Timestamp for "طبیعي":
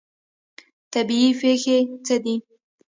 0.93-1.29